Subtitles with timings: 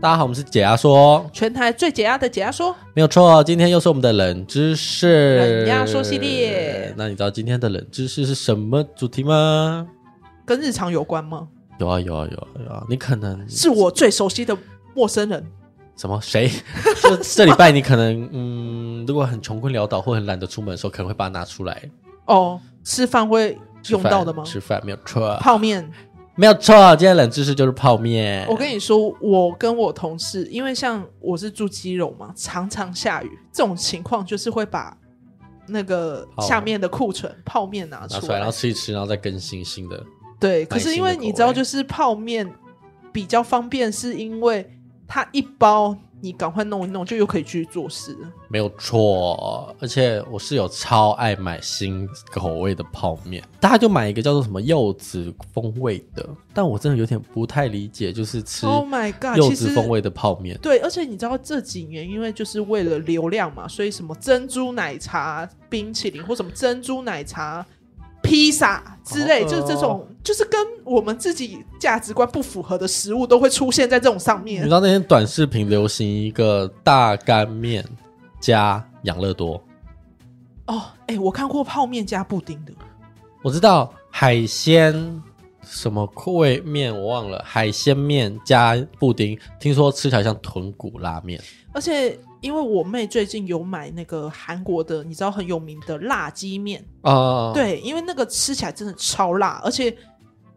[0.00, 3.44] 大家好，我们是解压说，全台最解压的解压说，没有错。
[3.44, 6.92] 今天又是我们的冷知识冷压说系列。
[6.96, 9.86] 那你知道今天的冷知识是什么主题吗？
[10.44, 11.46] 跟日常有关吗？
[11.78, 12.84] 有啊有啊有啊有啊！
[12.88, 14.58] 你可能是我最熟悉的
[14.94, 15.46] 陌生人。
[16.00, 16.18] 什么？
[16.22, 16.48] 谁？
[17.02, 21.82] 就这礼拜你可能嗯，如果很穷困潦倒或很懒得出门的时候，可能会把它拿出来。
[22.24, 23.58] 哦，吃饭会
[23.88, 24.42] 用到的吗？
[24.44, 25.36] 吃饭没有错。
[25.40, 25.90] 泡面。
[26.36, 28.46] 没有错，今天冷知识就是泡面。
[28.48, 34.96] 我跟你说，我跟我同事，因为像我是住基隆嘛，常常下雨，这种情况就是会把
[35.66, 40.02] 那个下面的库存泡面拿出来，拿出来，然后吃一吃，然后再更新新的。
[40.38, 42.50] 对，可是因为你知道，就是泡面
[43.12, 44.66] 比较方便，是因为
[45.10, 45.94] 它一包。
[46.22, 48.30] 你赶快弄一弄，就又可以继续做事了。
[48.46, 56.28] 没有错，而且我室友超爱买新口味的泡面，大家就买一个叫做什么柚子风味的。
[56.52, 60.58] 但我真的有点不太理解，就是吃 Oh my God，柚子风味的泡面。
[60.60, 67.64] 对，而且你知道这几年因为就是为了流量嘛，所以什么珍珠奶茶冰淇淋或什么珍珠奶茶。
[68.30, 74.60] 披萨之类，就是这种，就是跟我们自己价值观不符合的食物，都会出现在这种上面。
[74.60, 77.84] 你知道那天短视频流行一个大干面
[78.38, 79.60] 加养乐多？
[80.66, 82.72] 哦，哎，我看过泡面加布丁的。
[83.42, 84.94] 我知道海鲜
[85.70, 87.40] 什么味面，我忘了。
[87.46, 91.40] 海鲜面加布丁，听说吃起来像豚骨拉面，
[91.72, 92.18] 而且。
[92.40, 99.94] 因为我妹最近有买那个韩国的，你知道很有名的辣鸡面啊，对，因为那个吃起来真的超辣，而且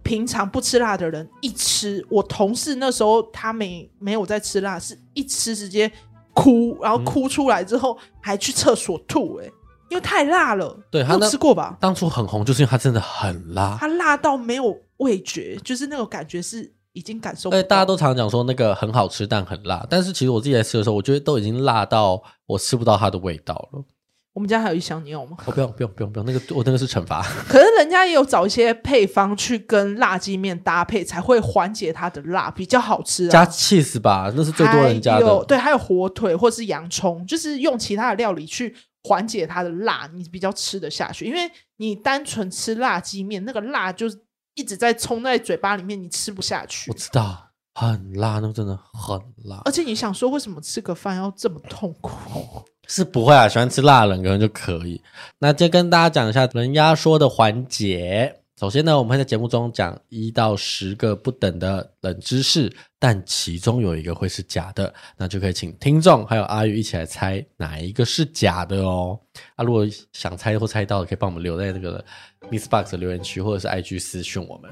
[0.01, 5.91] 平常不吃辣的人一吃，我同事那时候他没没有在吃辣，是一吃直接
[6.33, 9.51] 哭，然后哭出来之后还去厕所吐，哎，
[9.93, 10.77] 因为太辣了。
[10.91, 11.77] 对，他吃过吧？
[11.79, 16.73] 当初很红就是因为它真的很辣，它辣到没有味觉，就是那种感觉是。
[16.95, 19.83] 已经感受，大家都常讲说那个很好吃，但很辣。
[19.89, 23.83] 但是其实我自己在吃的时候，我觉得都已经辣到我吃不到它的味道了。
[24.31, 25.35] 我们家还有一箱，你要吗？
[25.47, 26.25] 我不用，不用，不用，不用。
[26.27, 27.23] 那个我那个是惩罚。
[27.49, 33.29] 可是人家也有找一些配方去跟辣鸡面搭配，才会缓解它的辣，比较好吃啊。
[33.31, 35.45] 加 cheese 吧，那是最多人加的。
[35.45, 41.25] 对，还有火腿或是洋葱，就是用其他的料理去缓解它的辣，你比较吃得下去。
[41.25, 44.19] 因为你单纯吃辣鸡面，那个辣就是。
[44.55, 46.91] 一直在冲在嘴巴里面，你吃不下去。
[46.91, 49.59] 我知道很辣，那真的很辣。
[49.65, 52.63] 而且你想说，为什么吃个饭要这么痛苦？
[52.87, 55.01] 是不会啊，喜欢吃辣的人可能就可以。
[55.39, 58.42] 那再跟大家讲一下能压说的环节。
[58.63, 69.19] 首先呢，我们会在节目中讲一到十个不等的冷知识，但其中有一个会是假的，那就可以请听众还有阿玉一起来猜哪一个是假的哦。
[69.57, 72.01] 啊，如果想猜或猜到的，可以帮我们留在那个
[72.49, 74.71] Miss Box 的留言区，或者是 IG 私讯我们。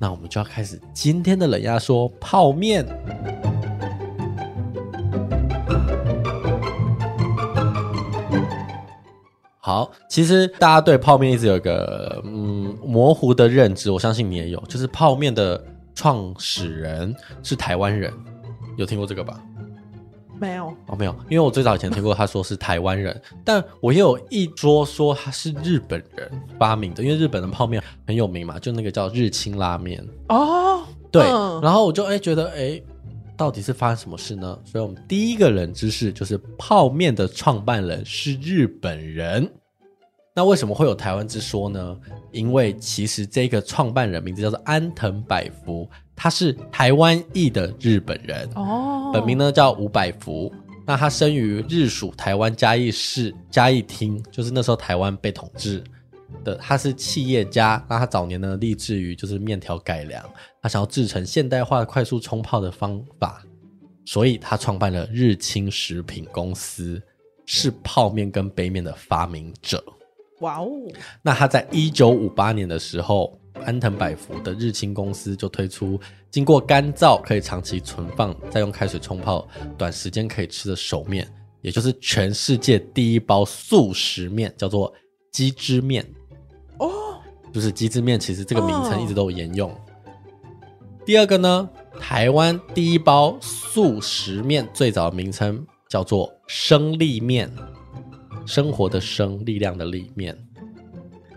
[0.00, 2.86] 那我们就要开始今天的冷压说泡面。
[9.58, 12.22] 好，其实大家对泡面一直有一个
[12.96, 15.62] 模糊的认知，我相信你也有，就是泡面的
[15.94, 18.10] 创始人是台湾人，
[18.78, 19.38] 有听过这个吧？
[20.40, 32.80] 没有哦，没有，因为我最早以前听过他说是台湾人，但我也有一桌说他是日本人发明的，因为日本的泡面很有名嘛，就那个叫日清拉面哦，对，嗯、然后我就哎觉得哎。
[33.38, 34.58] 到底是发生什么事呢？
[34.64, 39.46] 所以，我们第一个冷知识就是泡面的创办人是日本人。
[40.38, 41.98] 那为什么会有台湾之说呢？
[42.30, 50.52] 因为其实这个创办人名字叫做安藤百福，他是台湾裔的日本人哦，本名呢叫吴百福。
[50.84, 55.82] 那他生于日属台湾嘉义市嘉义厅，就是那时候台湾被统治。
[56.44, 60.22] 的他是企业家，那他早年呢立志于就是面条改良，
[60.60, 63.42] 他想要制成现代化快速冲泡的方法，
[64.04, 67.00] 所以他创办了日清食品公司，
[67.46, 69.82] 是泡面跟杯面的发明者。
[70.40, 70.68] 哇哦！
[71.22, 75.98] 那他在一九五八年的时候，安藤百福的日清公司就推出
[76.30, 79.48] 经过干燥可以长期存放，再用开水冲泡，
[79.78, 81.26] 短时间可以吃的手面，
[81.62, 84.92] 也就是全世界第一包速食面，叫做
[85.32, 86.04] 鸡汁面。
[86.78, 87.18] 哦
[87.52, 89.74] 就是鸡汁面，其实这个名称一直都有沿用。
[91.06, 91.66] 第二个呢，
[91.98, 97.50] 台湾第一包速食面最早的名称叫做生力面，
[98.46, 100.36] 生活的生，力量的力面。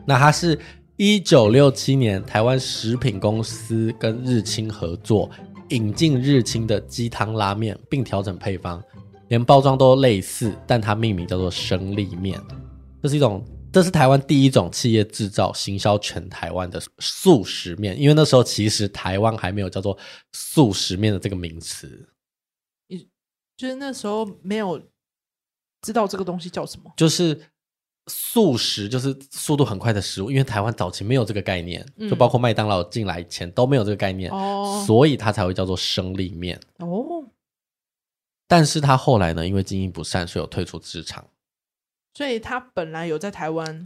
[0.06, 0.58] 那它是
[0.98, 5.30] 一九六七年台湾食品公司跟日清合作
[5.70, 8.84] 引进日清的鸡汤拉面，并调整配方，
[9.28, 12.42] 连包装都类似，但它命名叫做生力面。
[13.02, 17.98] 这是一种，这是台湾第一种企业制造、行销全台湾的速食面。
[18.00, 19.98] 因为那时候其实台湾还没有叫做
[20.34, 22.10] 速食面的这个名词，
[23.56, 24.82] 就是那时候没有
[25.81, 27.40] 知道这个东西叫什么，就是
[28.08, 30.31] 速食，就是速度很快的食物。
[30.31, 37.26] 因为台湾早期没有这个概念，就包括麦当劳进来前都没有这个概念，哦，所以它才会叫做生力面哦。
[38.48, 41.24] 但是它后来呢，因为经营不善，所以有退出市场。
[42.16, 43.86] 所以它本来有在台湾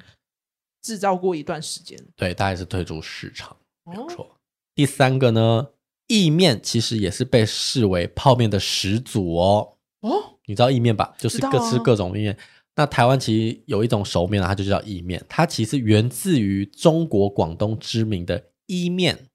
[0.82, 4.26] 制造过一段时间，对，大概是退出市场，没错。
[4.26, 4.32] 哦、
[4.74, 5.68] 第三个呢，
[6.08, 9.78] 意面其实也是被视为泡面的始祖哦。
[10.00, 11.14] 哦，你知道意面吧？
[11.18, 12.34] 就是各吃各种意面。
[12.34, 12.40] 啊、
[12.76, 19.28] 那台湾其实有一种熟面，它就叫意面，它其实源自于中国广东知名的伊面，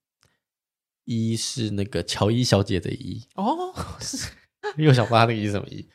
[1.05, 4.29] 伊是那个乔伊小姐的伊哦，是。
[4.77, 5.89] 又想发那个伊什么伊？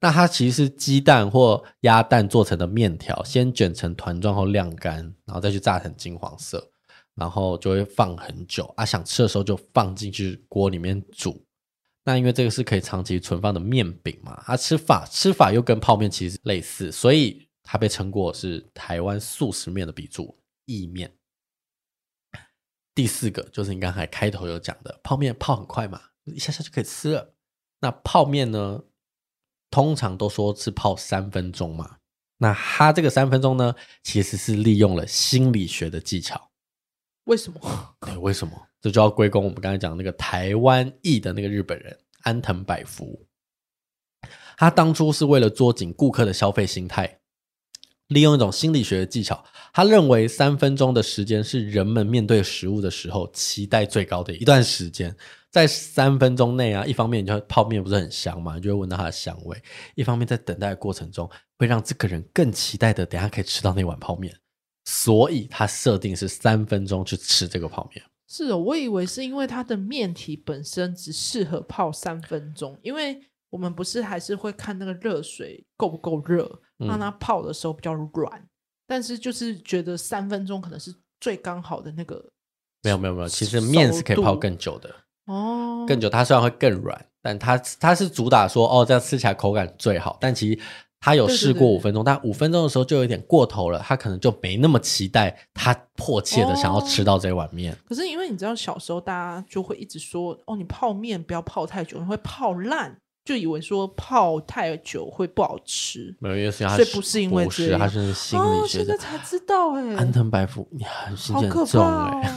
[0.00, 4.96] 那它其实是鸡蛋或鸭蛋做成的面条，先卷成团状后晾干，
[5.26, 6.70] 然后再去炸成金黄色，
[7.14, 8.84] 然后就会放很久啊。
[8.84, 11.45] 想吃的时候就放进去锅里面煮。
[12.08, 21.12] 那因为这个是可以长期存放的面饼嘛，它吃法吃法又跟泡面其实类似，所以它被称过是台湾素食面的鼻祖——意面。
[22.94, 27.34] 第四个就是你刚才开头有讲的，泡面泡很快嘛，一下下就可以吃了。
[27.80, 28.84] 那泡面呢，
[29.68, 31.98] 通常都说是泡三分钟嘛。
[32.38, 33.74] 那它这个三分钟呢，
[34.04, 36.52] 其实是利用了心理学的技巧。
[37.24, 37.96] 为什么？
[38.00, 38.68] 对，为什么？
[38.80, 43.26] 这就要归功我们刚才讲那个台湾裔的那个日本人安藤百福。
[44.56, 47.18] 他当初是为了捉紧顾客的消费心态。
[48.08, 55.12] 利用一种心理学的技巧，他认为三分钟的时间是人们面对食物的时候期待最高的一段时间。
[55.50, 59.58] 在三分钟内啊，一方面你就泡面不是很香嘛，你就会闻到它的香味；
[59.96, 61.28] 一方面在等待的过程中，
[61.58, 64.32] 会让这个人更期待的等下可以吃到那碗泡面。
[64.84, 68.04] 所以他设定是三分钟去吃这个泡面。
[68.28, 73.20] 是哦，我以为是因为它的面体本身只适合泡三分钟，因为。
[73.48, 78.38] 我们不是还是会看那个热水够不够热，让它泡的时候比较软。
[78.38, 78.48] 嗯、
[78.86, 82.22] 但是就是觉得三分钟可能是最刚好的那个。
[82.82, 84.92] 没有没有没有，其实面是可以泡更久的
[85.26, 86.10] 哦，更久。
[86.10, 90.18] 它虽然会更软，但它它是主打说哦，这样吃起来口感最好。
[90.20, 90.60] 但其实
[91.00, 97.72] 他有试过五分钟，但五分钟的时候就有点过头了，他可能就没那么期待，他迫切的想要吃到这碗面。
[97.72, 102.98] 哦、可是因为你知道，小时候大家就会一直说哦，你泡面不要泡太久，你会泡烂。
[103.24, 108.84] 就以为说泡太久会不好吃，没有，因为所以不是因为这样，他是心理学的。
[108.84, 112.32] 现在才知道哎，安藤白福，你很心机重哎。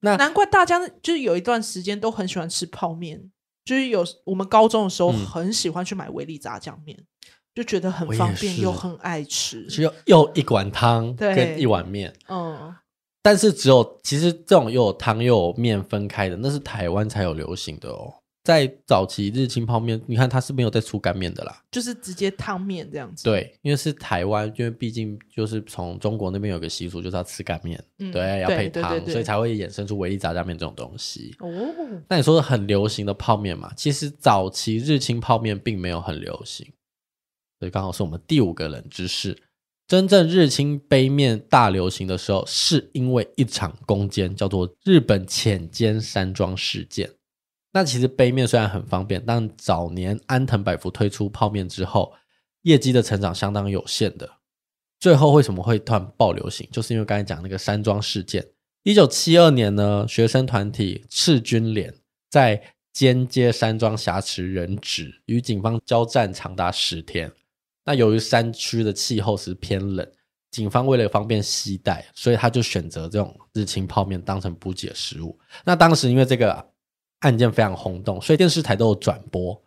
[0.00, 3.30] 那 难怪大家就是有一段时间都很喜欢吃泡面，
[3.62, 6.98] 就是有我们高中的时候很喜欢去买维力炸酱面，
[7.56, 12.72] 就觉得很方便又很爱吃，只有又一碗汤跟一碗面，嗯。
[13.22, 18.14] 但是只有其实这种又有汤又有面分开的，那是台湾才有流行的哦。
[18.44, 23.24] 在早期日清泡面，你看它是没有在出干面的啦，就是直接汤面这样子。
[23.24, 31.34] 对，因为是台湾，因为毕竟就是从中国那边有个习俗，就是要吃干面，嗯、对，要配汤，所以才会衍生出维力炸酱面这种东西。
[31.40, 31.50] 哦，
[32.08, 33.72] 那你说的很流行的泡面嘛？
[33.76, 36.64] 其实早期日清泡面并没有很流行，
[37.58, 39.36] 所以刚好是我们第五个冷知识。
[39.88, 47.10] 真正日清杯面大流行的时候，是因为一场攻坚，叫做日本浅间山庄事件。
[47.72, 52.14] 那其实杯面虽然很方便，但早年安藤百福推出泡面之后，
[52.62, 54.28] 业绩的成长相当有限的。
[54.98, 56.68] 最后为什么会突然爆流行？
[56.72, 58.44] 就是因为刚才讲那个山庄事件。
[58.82, 61.94] 一九七二年呢，学生团体赤军连
[62.30, 67.30] 在间接山庄挟持人质，与警方交战长达十天。
[67.86, 70.06] 那由于山区的气候是偏冷，
[70.50, 75.38] 警方为了方便携带，所以他就选择这种日清泡面当成补给食物。
[75.64, 76.70] 那当时因为这个。
[77.20, 79.58] 案件非常轰动，所以电视台都有转播。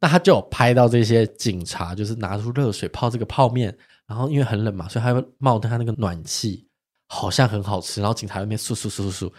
[0.00, 3.74] 那他就有拍到这些警察，就是拿出热水泡这个泡面，
[4.08, 6.66] 然后因为很冷嘛，所以他会冒他那个暖气，
[7.06, 8.00] 好像很好吃。
[8.00, 9.32] 然后警察那边簌簌簌簌簌，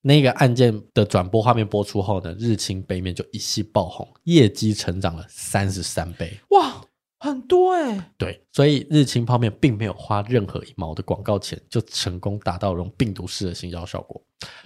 [0.00, 6.38] 那个案件的转播画面播出后呢，日清杯面就一夕爆红，业绩成长了三十三倍。
[6.50, 6.80] 哇！
[7.20, 14.22] 很多哎、欸，对，所以日清泡面并没有花任何一毛的广告钱，就成功达到用病毒式的行销效果。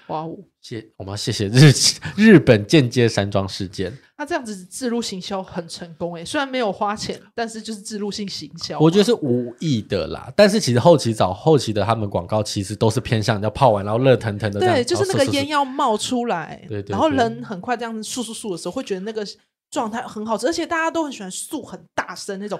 [0.09, 1.73] 哇哦，谢我们要谢谢日
[2.15, 3.97] 日本间接山庄事件。
[4.19, 8.79] 那这样子自入行销很成功哎、欸，虽然没有花钱，但是就是自入性行销。
[8.79, 19.27] 我觉得是无意的啦，但是其实后期找后期的他们广告其实都是偏向要泡完然后热腾腾的，对，就是那个烟要冒出来，对，对对，然后人很快这样子簌簌簌的时候，会觉得那个。
[19.73, 22.57] 状态很好吃，而且大家都很喜欢素很大声那种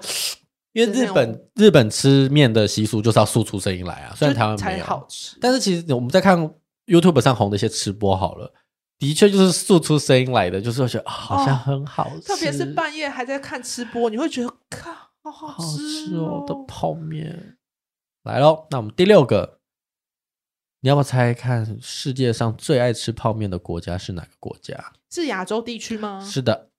[0.73, 5.37] 因为日本日本吃面的习俗就是要素出声音来啊，虽然台湾没有，好吃。
[5.39, 6.37] 但是其实我们在看
[6.87, 8.51] YouTube 上红的一些吃播好了，
[8.97, 12.27] 的确就是素出声音来的，就是会觉得、哦、好像很好吃。
[12.27, 14.91] 特别是半夜还在看吃播，你会觉得靠，
[15.21, 17.57] 好好吃哦，好吃哦的泡面。
[18.23, 19.59] 来喽，那我们第六个，
[20.81, 24.93] 你要不要猜看世界上最爱吃泡面的国家是哪个国家？
[25.11, 26.19] 是亚洲地区吗？
[26.25, 26.69] 是的，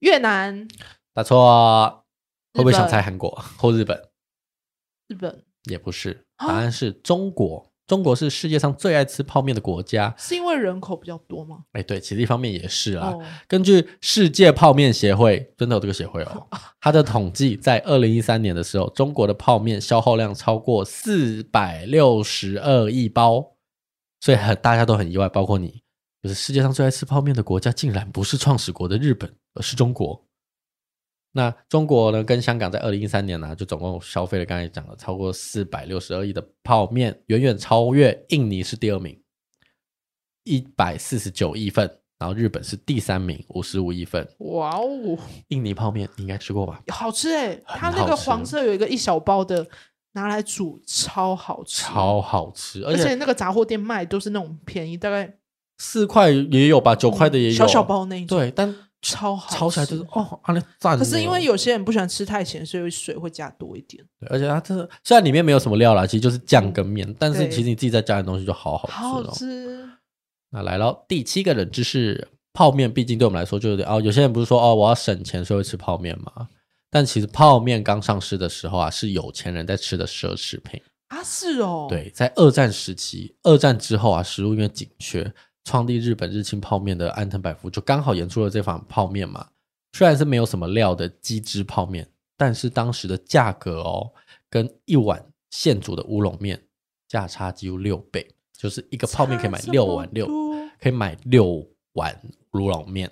[0.00, 0.66] 越南。
[1.12, 2.02] 答错。
[2.54, 4.00] 会不会想猜韩国或日本？
[5.08, 7.72] 日本也不是，答案是中国。
[7.86, 11.64] 中国是世界上最爱吃泡面的国家，是因为人口比较多吗？
[11.72, 13.12] 哎，对，其实一方面也是啊。
[13.46, 16.46] 根据世界泡面协会，真的有这个协会哦，
[16.80, 23.56] 它的统计，在二零一三年的时候，中国的泡面消耗量超过四百六十二亿包，
[24.20, 25.82] 所以很大家都很意外，包括你，
[26.24, 30.26] 就是世界上最爱吃泡面的国家，竟然不是创始国的日本，而是中国。
[31.32, 39.20] 那中国呢，跟香港在二零一三年呢、啊，就总共消费了刚才讲的超过四百六十二亿的泡面，远远超越印尼是第二名，
[40.44, 44.26] 一百四十九亿份，然后日本是第三名，五十五亿份。
[44.38, 45.18] 哇哦！
[45.48, 46.82] 印尼泡面你应该吃过吧？
[46.88, 49.66] 好吃哎、欸，它那个黄色有一个一小包的，
[50.12, 55.36] 拿来煮超好吃，超好吃，而且，而且那个杂货店卖都是那种便宜，大概
[55.84, 58.38] 四块也有吧，九块的也有，小小包那一种。
[58.38, 58.74] 对，但。
[59.06, 60.98] 超好，炒起来就是哦，啊，那赞。
[60.98, 64.02] 可是因为有些人不喜欢吃太咸，所以水会加多一点。
[64.18, 69.86] 对，而且它这虽然里面没有什么料啦，其实就是酱跟面，嗯，但是其实你自己再加点东西就好好吃，好好吃。
[70.52, 74.00] 那来了第七个冷知识，泡面毕竟对我们来说就有点哦。
[74.00, 76.48] 有些人不是说哦，我要省钱，所以会吃泡面嘛？
[76.90, 81.88] 但其实泡面刚上市的时候啊，是有钱人在吃的奢侈品啊，是哦。
[81.90, 85.30] 对，在二战时期，二战之后啊，食物因为紧缺，
[85.64, 89.48] 创立日本日清泡面的安藤百福就刚好演出了这款泡面嘛。
[89.92, 94.12] 虽然是没有什么料的鸡汁泡面，但是当时的价格哦，
[94.50, 96.60] 跟一碗现煮的乌龙面
[97.06, 100.26] 价差几乎六倍，就是一个泡面可以买六碗六，
[100.80, 102.20] 可以买六碗
[102.54, 103.08] 乌龙面，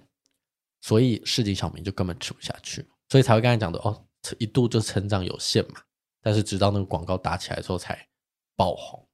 [0.81, 4.05] 所以市井小民就根本吃不下去，所以才会刚才讲的哦，
[4.39, 5.81] 一度就成长有限嘛，
[6.21, 8.09] 但是直到那个广告打起来之后才
[8.57, 9.07] 爆红，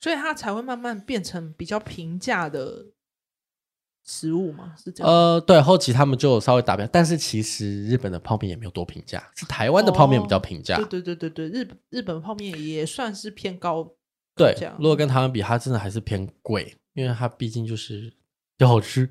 [0.00, 2.86] 所以它才会慢慢变成比较平价的。
[4.10, 4.74] 食物嘛？
[4.82, 5.12] 是这样。
[5.12, 10.78] 呃，对，后期他们就稍微达标，但是其实日本的泡面也没有多平价，是台湾的泡面比较平价。
[10.78, 10.86] 哦。
[10.88, 13.86] 对对对对对，日日本泡面也算是偏高。
[14.34, 18.10] 对，如果跟台湾比，它真的还是偏贵，因为它毕竟就是
[18.56, 19.10] 要好吃。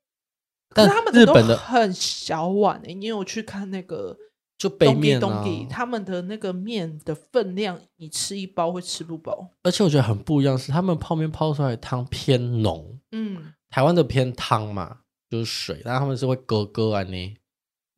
[0.74, 4.18] 但是他们日本的很小碗诶，你有去看那个？
[4.58, 9.50] 就北面啊，他们的那个面的分量，你吃一包会吃不饱。
[9.62, 12.98] 而且我觉得很不一样，是他们泡面泡出来的汤偏浓。
[13.12, 13.54] 嗯。
[13.70, 15.00] 台湾的偏汤嘛，
[15.30, 17.36] 就是水，但他们是会咯咯啊呢，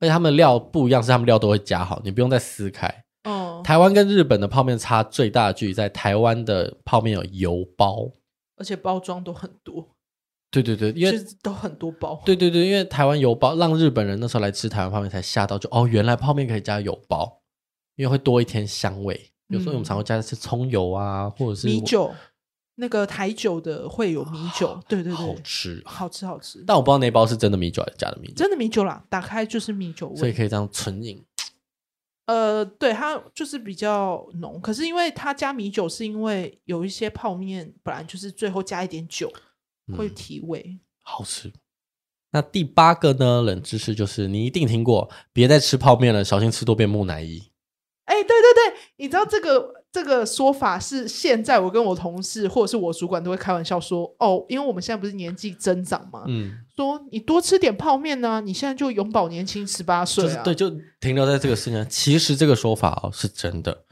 [0.00, 3.04] 而且他们料不一样，是他们料都会加好，你不用再撕开。
[3.24, 8.10] 哦，台湾跟日本的泡面差最大的距离在台湾的泡面有油包，
[8.56, 9.88] 而且包装都很多。
[10.50, 12.20] 对对对，因为都很多包。
[12.24, 17.40] 对对对，因为台湾油包让日本人那时候来吃台湾泡面才吓到就，就哦，原来泡面可以加油包，
[17.96, 19.30] 因为会多一天香味。
[19.48, 22.12] 有时候我们常会加的是葱油啊，或者是米酒。
[22.76, 26.64] 那个台酒的会有米酒，对对对，好吃，好吃好吃。
[26.66, 31.22] 但我不知道那包是真的米酒还是假的米酒，真的米酒啦，打开就是米酒味，所以可以这样纯饮。
[32.24, 39.30] 呃，对，它就是比较浓，可是因为它加米酒，是因为有一些泡面本来就是最后加一点酒
[39.96, 41.52] 会提味，嗯，好吃。
[42.32, 47.50] 那第八个呢，冷知识就是你一定听过，别再吃泡面了，小心吃多变木乃伊。
[48.04, 49.80] 哎，对对对，你知道这个？
[49.92, 60.70] 这个说法是现在我跟我同事或者是我主管都会开玩笑说哦，因为我们现在不是年纪增长嘛，嗯，说你多吃点泡面呢，你现在就永葆年轻十八岁啊，对，就
[61.00, 61.86] 停留在这个事情。
[61.90, 63.84] 其实这个说法哦是真的，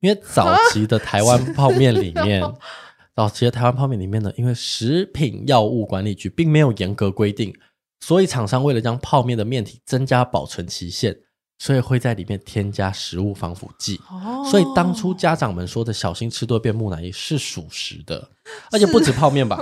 [0.00, 2.42] 因为早期的台湾泡面里面，
[3.14, 7.54] 早期的台湾泡面里面呢，因为食品药物管理局并没有严格规定，
[8.00, 11.16] 所以厂商为了将泡面的面体增加保存期限。
[11.56, 18.28] 所以会在里面添加食物防腐剂，哦，所以当初家长们说的“小心吃多变木乃伊”是属实的，
[18.72, 19.56] 而且不止泡面吧，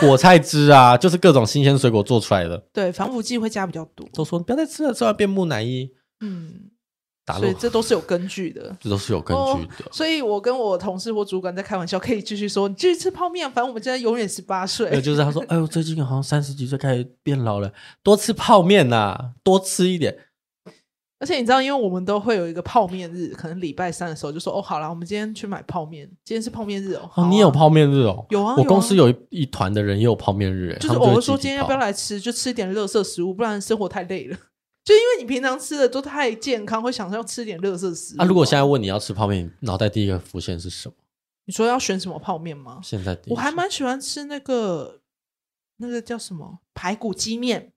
[0.00, 2.56] 果菜汁啊，就是各种新鲜水果做出来的。
[2.72, 4.08] 对，防腐剂会加比较多。
[4.14, 5.90] 都说不要再吃了，吃完变木乃伊。
[6.22, 6.70] 嗯，
[7.32, 9.84] 所以这都是有根据的， 这都是有根据的。
[9.86, 14.90] 哦，所以我跟我同事、或主管在开玩笑，可以继续说，你继续吃泡面，反正我们现在永远十八岁。
[14.90, 20.16] 对，就是他说， 哎呦，最近好像三十几岁开始变老了，多吃泡面呐，啊，多吃一点。
[21.20, 26.06] 而且你知道，因为我们都会有一个泡面日，可能礼拜三的时候就说：“哦，好了，我们今天去买泡面。
[26.22, 27.08] 今天是泡面日哦。
[27.14, 28.26] 啊”哦，你有泡面日哦？
[28.28, 34.36] 有啊，我公司有一一团的人也有泡面日，就是我们说今天要不要来吃，就吃一点热色食物，不然生活太累了。
[34.84, 38.22] 就因为你平常吃的都太健康，会想要吃点垃圾食物。
[38.22, 40.94] 啊，如果现在问你要吃泡面，脑袋第一个浮现是什么？
[41.46, 42.80] 你说要选什么泡面吗？
[42.82, 45.00] 现在我还蛮喜欢吃那个
[45.78, 47.72] 那个叫什么排骨鸡面，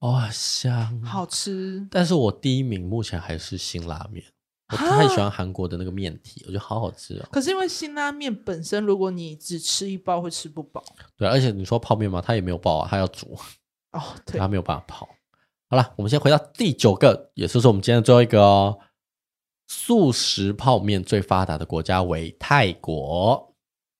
[0.00, 1.86] 哇、哦，香，好吃。
[1.90, 4.24] 但是我第一名目前还是辛拉面。
[4.72, 7.28] 我太喜欢韩国的那个面体，我觉得好好吃哦。
[7.30, 10.82] 可是因为辛拉面本身，如果你只吃一包会吃不饱。
[11.16, 13.36] 对，而且你说泡面嘛，它也没有爆啊，它要煮。
[13.92, 15.08] 哦，对，它没有办法泡。
[15.74, 18.78] 好了，我们先回到第九个，也就是我们今天的最后一个哦。
[19.66, 23.52] 素食泡面最发达的国家为泰国，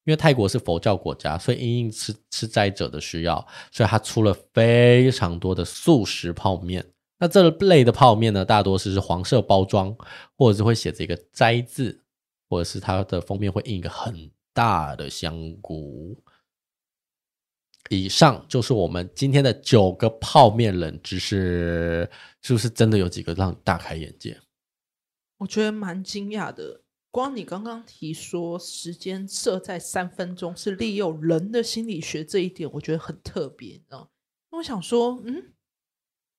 [0.05, 6.87] 因为泰国是佛教国家，所以因应吃吃斋者的需要，所以它出了非常多的素食泡面。
[7.19, 9.93] 那这类的泡面呢，大多是是黄色包装，
[10.37, 12.05] 或者是会写着一个“斋”字，
[12.49, 16.17] 或者是它的封面会印一个很大的香菇。
[17.91, 22.09] 以上就是我们今天的九个泡面冷知识，
[22.43, 24.41] 是不是真的有几个让你大开眼界？
[25.39, 26.83] 我觉得蛮惊讶的。
[27.11, 34.09] 光你刚刚提说时间设在三分钟是利用人的心理学这一点，我觉得很特别啊。
[34.51, 35.51] 那我想说，嗯。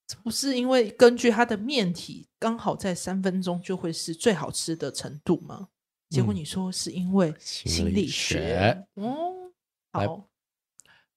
[0.08, 5.70] 这不是因为根据它的面体刚好在三分钟就会是最好吃的程度吗？
[6.12, 9.52] 结果你说是因为心理学，嗯，哦，
[9.92, 10.30] 好，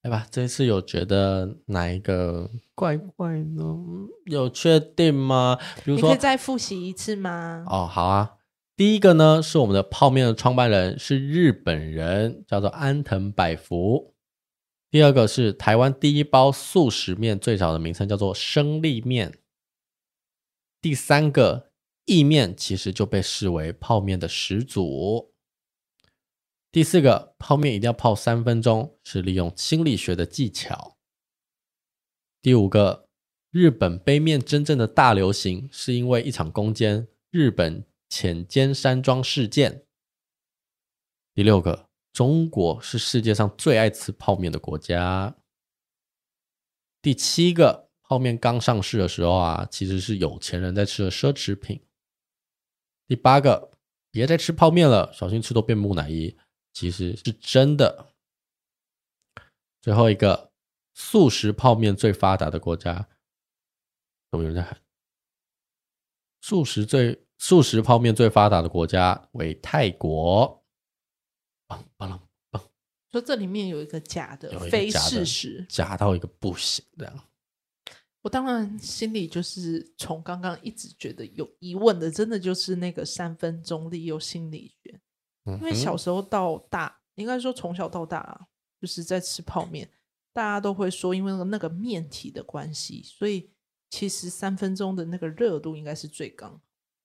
[0.02, 3.76] 来吧，这次有觉得哪一个怪怪呢？
[4.26, 5.58] 有确定吗？
[5.84, 7.64] 比如说，你可以再复习一次吗？
[7.68, 8.36] 哦，好啊，
[8.76, 14.14] 第一个呢是我们的泡面的创办人是日本人，叫做安藤百福。
[14.90, 19.38] 第二个是台湾第一包素食面，最早的名称叫做生力面。
[20.80, 21.72] 第三个
[22.04, 25.27] 意面其实就被视为泡面的始祖。
[26.70, 30.96] 第四个泡面一定要泡三分钟，是利用心理学的技巧。
[32.40, 33.08] 第五个
[33.50, 39.84] 日本杯面真正的大流行，是因为一场攻坚日本浅间山庄事件。
[41.34, 41.88] 第六个。
[42.10, 45.36] 中国是世界上最爱吃泡面的国家。
[47.00, 51.80] 第七个，泡面刚上市的时候啊，其实是有钱人在吃的奢侈品。
[53.06, 53.70] 第八个，
[54.10, 56.36] 别再吃泡面了，小心吃多变木乃伊，
[56.72, 58.14] 其实是真的。
[59.80, 60.52] 最后一个，
[60.94, 63.08] 素食泡面最发达的国家，
[64.32, 64.80] 有没有人在喊？
[66.40, 70.64] 素食最素食泡面最发达的国家为泰国。
[71.66, 72.62] 棒棒棒！
[73.10, 77.24] 说这里面有一个假的，假的非事实，假到一个不行这样。
[78.22, 85.00] 我当然心里就是从刚刚一直觉得有疑问的，真的就是那个三分钟利用心理学。
[85.60, 88.46] 因为小时候到大，应该说从小到大，
[88.80, 89.88] 就是在吃泡面，
[90.32, 93.50] 大家都会说，因为那个那个面体的关系，所以
[93.90, 96.60] 其实三分钟的那个热度应该是最高。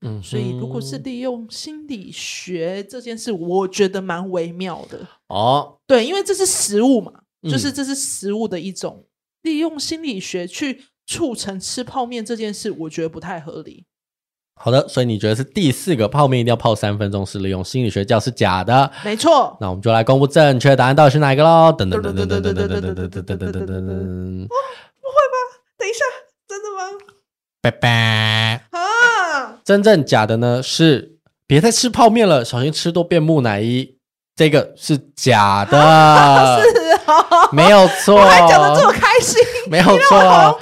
[0.05, 5.79] 嗯，所以如果是利用心理学这件事，我觉得蛮微妙的哦。
[5.87, 9.07] 对，因为这是食物嘛，就是这是食物的一种、嗯、
[9.43, 13.85] 利用心理学去促成吃泡面这件事，我觉得不太合理。
[14.63, 18.89] 好的，所以你觉得是第四个泡面一定要泡三分钟是利用心理学，教是假的？
[19.03, 19.57] 没错。
[19.59, 21.75] 那我们就来公布正确答案到底是哪一个喽？
[21.77, 24.45] 噔噔噔噔噔噔噔噔噔噔噔噔噔噔。
[24.45, 24.55] 哦，
[25.01, 25.37] 不会吧？
[25.77, 26.05] 等一下，
[26.47, 26.97] 真的吗？
[27.61, 28.65] 拜拜。
[28.71, 30.63] 啊真正假的呢？
[30.63, 33.97] 是别再吃泡面了，小心吃多变木乃伊。
[34.35, 35.83] 这个是假的，是
[37.05, 38.15] 啊，没有错。
[38.15, 40.59] 我还讲的这么开心，没有错。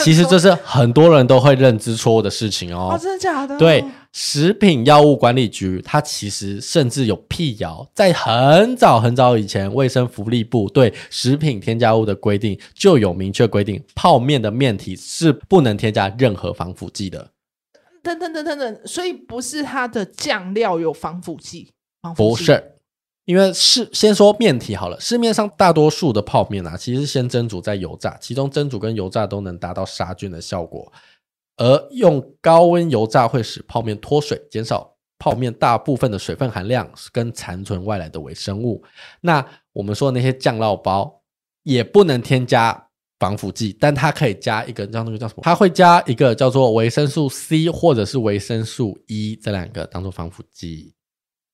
[0.04, 2.98] 其实这是很多人都会认知错误的事情哦。
[3.00, 3.58] 真的假的？
[3.58, 17.30] 对，食品药物管理局它其实甚至有辟谣，在很早很早以前，卫生福利部对食品添加物的规定就有明确规定，泡面的面体是不能添加任何防腐剂的。
[18.02, 21.68] 等等等等等，所以不是它的酱料有防腐剂，
[22.00, 22.30] 防腐剂？
[22.30, 22.72] 不是，
[23.24, 25.00] 因为是先说面体好了。
[25.00, 30.92] 市面上大多数的泡面啊，其实是先蒸煮再油炸，其中蒸煮跟油炸都能达到杀菌的效果。
[31.56, 38.82] 而用高温油炸会使泡面脱水，减少泡面大部分的水分含量跟残存外来的微生物。
[39.20, 41.22] 那我们说的那些酱料包
[41.62, 42.86] 也不能添加。
[43.20, 45.42] 防腐剂，但它可以加一个叫那个叫什么？
[45.42, 50.94] 它会加一个叫做维生素 C 或者是维生素 E 这两个当做防腐剂。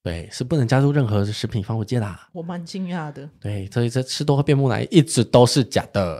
[0.07, 2.29] 对，是不能加入任何食品防腐剂啦。
[2.31, 3.29] 我蛮惊讶的。
[3.41, 6.17] 对，所以这吃多会变木乃伊一直都是假的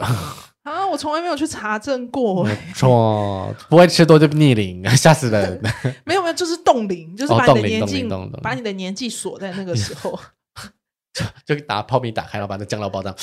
[0.63, 0.85] 啊！
[0.91, 2.43] 我从来没有去查证过。
[2.43, 5.57] 没错，不会吃多就逆龄， 吓死人。
[6.03, 8.05] 没有没有，就是冻龄，就是把你的年纪
[8.43, 10.19] 把你的年纪锁在那个时候，
[11.45, 13.17] 就就打泡面打开，然后把那酱料包这样。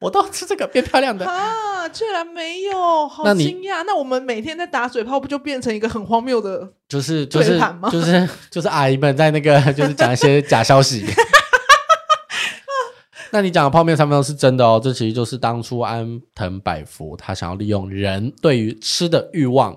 [0.00, 1.88] 我都吃这个变漂亮的啊！
[1.88, 3.78] 居然没有，好惊讶！
[3.78, 6.72] 那，那我们每天在打嘴炮，不就变成一个很荒谬的？
[6.88, 11.04] 就是 就是就是就是阿姨们在那个就是讲一些假消息。
[13.30, 19.76] 那你讲的泡面三分钟是真的哦，这其实就是当初安藤百福他想要利用人对于吃的欲望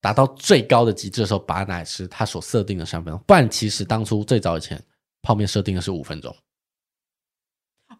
[0.00, 3.22] 达到最高的极致的时候，把奶吃他所设定的三分钟。
[3.26, 4.80] 不然其实当初最早以前
[5.22, 6.34] 泡面设定的是五分钟。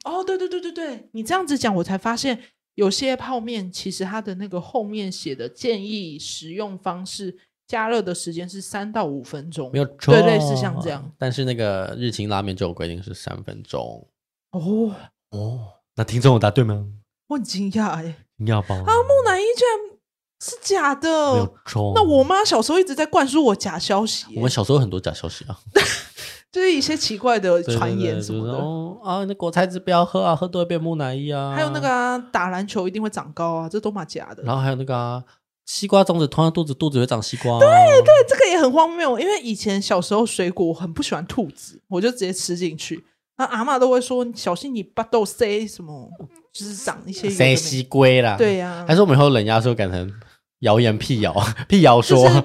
[0.05, 2.39] 哦，对对对对对，你这样子讲，我才发现
[2.75, 11.11] 有些泡面其实它的那个后面写的建议食用方式，加热的时间是三到五分钟，没有错，对，类似像这样。
[11.19, 14.07] 但是那个日清拉面就有规定是三分钟。
[14.53, 14.95] 哦
[15.31, 15.61] 哦，
[15.97, 16.87] 那听众有答对吗？
[17.29, 18.75] 我很惊讶哎，惊讶吧？
[18.77, 19.99] 啊，木乃伊居然
[20.41, 21.93] 是假的，没有错。
[21.95, 24.25] 那我妈小时候一直在灌输我假消息。
[24.37, 25.59] 我们小时候很多假消息啊，
[26.51, 28.55] 就是一些奇怪的传言什么的。
[28.55, 31.55] 哦啊，那果菜汁不要喝啊，喝多会变木乃伊啊。
[31.55, 34.43] 还有那个、啊、打篮球一定会长高啊，这都嘛假的。
[34.43, 35.23] 然后还有那个、啊、
[35.67, 37.61] 西瓜种子，吞到肚子肚子会长西瓜、啊。
[37.61, 43.05] 对对，这个也很荒谬，因为以前小时候水果我很不喜欢兔子，我就直接吃进去。
[43.37, 46.11] 那阿嬷都会说：“小心你巴豆塞什么，
[46.53, 50.13] 就是长一些塞西龟啦。”对呀、啊，还是我们以后冷压时候改成
[50.61, 51.33] 谣言辟谣，
[51.69, 52.25] 辟谣说。
[52.27, 52.45] 就是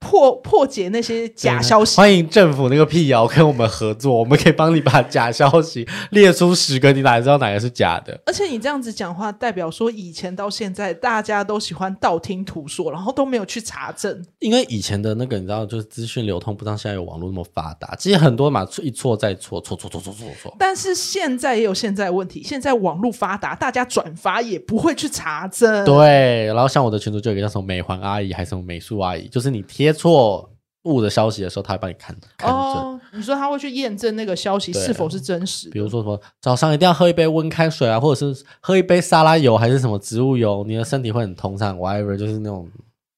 [0.00, 8.18] 破破解那些假消息，欢迎政府那个辟谣跟我们合作，我们可以帮你把假消息列出十个，你哪知道哪个是假的？
[8.24, 14.24] 而且你这样子讲话，代表说以前到现在，大家都喜欢道听途说，然后都没有去查证。
[14.38, 20.56] 因为以前的那个，你知道，就是资讯流通不像现在有网络那么发达，其实很多嘛，一错再错，错错错错错错。
[20.60, 25.84] 但是现在也有现在问题，现在网络发达，大家转发也不会去查证。
[25.84, 29.87] 对，然后像我的群主就有一个叫什么美环阿姨，还是什么美术阿姨，就是你贴。
[29.92, 30.50] 错
[30.84, 33.00] 误的消息的时候，他会帮你看看哦。
[33.12, 35.70] 你说他会去验证那个消息是否是真实？
[35.70, 41.76] 比如说什么早上一定要喝一杯温开水啊，或者是喝一杯沙拉油还是什么植物油，你的身体会很通畅。
[41.78, 42.68] Whatever，就是那种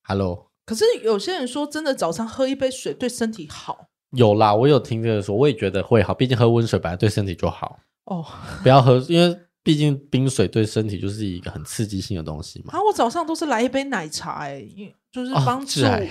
[0.05, 0.47] Hello。
[0.65, 3.87] 可是有些人说，真的早上喝一杯水对身体好。
[4.17, 6.15] 有啦，我有听这个说，我也觉得会好。
[6.15, 8.25] 毕竟喝温水本来对身体就好哦。
[8.63, 12.73] 不要喝，因为毕竟冰水对身体就是一个很刺激性的东西嘛。
[12.73, 14.65] 啊，我早上都是来一杯奶茶，哎，
[15.11, 15.83] 就是帮助。
[15.83, 16.07] 哦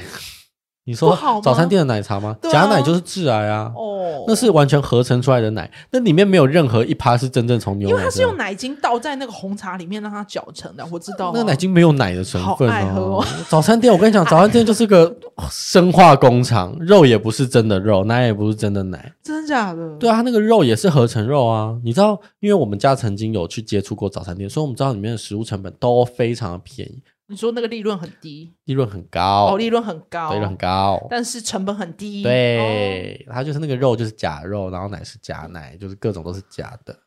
[0.90, 2.36] 你说早餐店的奶茶吗？
[2.42, 3.72] 吗假奶就是致癌啊！
[3.76, 7.92] 哦，那是完全合成出来的奶，那里面没有任何一趴是真正从牛奶。
[7.92, 11.32] 因为它是用奶精倒在那个红茶里面让它搅成的，我知道。
[11.32, 13.26] 那奶精没有奶的成分、哦、爱喝哦。
[13.48, 15.16] 早餐店，我跟你讲， 早餐店就是个
[15.52, 19.96] 生化工厂，肉也不是真的肉，奶也不是真的奶，真的假的？
[20.00, 21.78] 对啊，它那个肉也是合成肉啊！
[21.84, 27.04] 你知道，因为我们家曾经有去接触过早餐店，所以我们知道里面的食物成本都非常的便宜。
[27.30, 32.24] 你说那个利润很低，利润很高，哦，利润很高，利润很高，但是成本很低。
[32.24, 36.98] 对，哦、它就是那个肉就是假肉，然后奶是假奶，就是各种都是假的。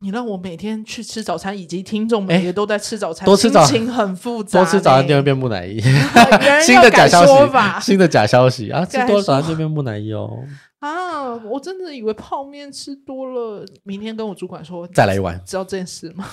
[0.00, 4.60] 你让我每天去吃早餐，以及听众每天都在吃早餐，多吃早餐心情很复杂。
[4.60, 5.78] 多吃早餐就会变木乃伊，
[6.64, 8.82] 新的假消息，新的假消息啊！
[8.84, 10.42] 吃多早餐就变木乃伊哦。
[10.80, 11.34] 啊！
[11.36, 16.26] 我真的以为泡面吃多了，明天跟我主管说再来一碗，知道这件事吗？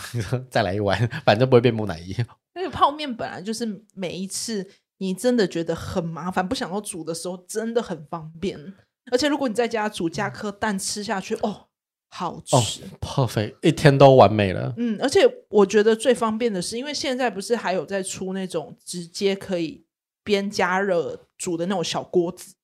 [0.49, 2.15] 再来一碗，反正不会变木乃伊。
[2.55, 8.73] 因为泡面本来就是每一次你真的觉得很麻烦，不想要煮的时候，真的很方便。
[9.11, 11.67] 而且如果你在家煮，加颗蛋吃下去，哦，
[12.07, 14.73] 好吃，哦，perfect，一天都完美了。
[14.77, 19.85] 嗯，而且我觉得最方便的是，因为现在不是还有在出那种直接可以
[20.23, 22.55] 边加热煮的那种小锅子。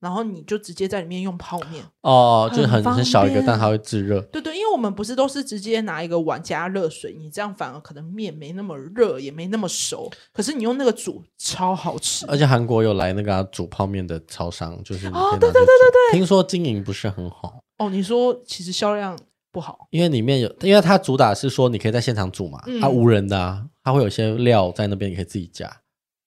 [0.00, 4.20] 然后你就直接在里面用泡面哦，就是很很小一个，但它会炙热。
[4.22, 10.10] 对对，因为我们不是都是直接拿一个碗加热水，你这样反而可能面没那么热，也没那么熟。
[10.32, 12.24] 可是你用那个煮超好吃。
[12.26, 17.60] 而且韩国有来那个、啊、煮泡面的超商，就是哦，对对对对对，听说经营不是很好。
[17.78, 19.18] 哦，你说其实销量
[19.50, 25.70] 不好，因为里面有，因为它主打是说你可以在现场煮嘛，它、嗯啊、无人的、啊，它会有些料在那边，你可以自己加。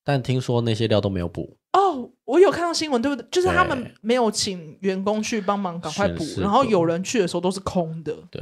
[0.04, 1.58] 但听说那些料都没有补。
[1.74, 3.28] 哦，我有看到新闻，对不对？
[3.30, 8.16] 就是他们没有请员工去帮忙赶快补，然后有人去的时候都是空的。
[8.32, 8.42] 对，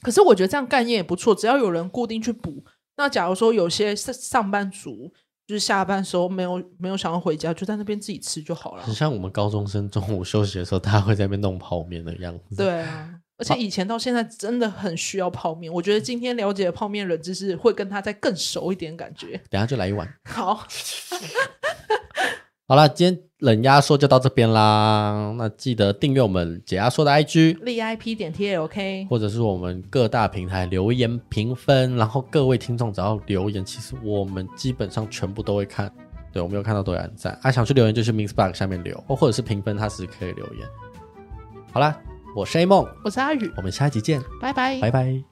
[0.00, 2.64] 可是我觉得这样概念也不错，只要有人固定去补。
[2.96, 5.12] 那假如说有些上上班族，
[5.46, 8.82] 就是下班时候没有没有想要回家，就在那边自己吃就好了。
[8.82, 12.56] 很像我们高中生中午休息的时候，他会在那边弄泡面的样子。
[12.56, 15.70] 对啊，而且以前到现在真的很需要泡面。
[15.70, 19.38] 我觉得今天了解泡面人，就是会跟他再更熟一点，感觉。
[19.50, 20.08] 等下就来一碗。
[20.24, 20.66] 好。
[22.72, 25.34] 好了，今天冷压缩就到这边啦。
[25.36, 31.94] 那记得订阅我们解压缩的 IG V I P 点 TLK，或者是我们各大平台留言评分。
[31.96, 35.92] 然后各位听众只要留言，其实我们基本上全部都会看。
[36.32, 37.38] 对，我没有看到都有按赞。
[37.42, 40.66] 啊，想去留言就去 m i x b u g 下面留，或或者是评分，它是可以留言。
[41.74, 41.94] 好啦，
[42.34, 44.90] 我是 A 梦，我是阿宇，我们下一集见，拜拜，拜拜。
[44.90, 45.22] 拜。